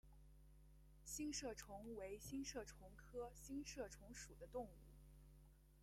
[1.03, 4.73] 星射虫为星射虫科星射虫属的动物。